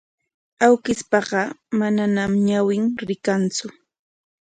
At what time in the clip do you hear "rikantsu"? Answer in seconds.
3.07-3.67